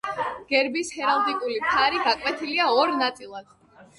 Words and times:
გერბის 0.51 0.87
ჰერალდიკური 0.99 1.59
ფარი 1.73 2.01
გაკვეთილია 2.07 2.69
ორ 2.79 2.95
ნაწილად. 3.05 3.53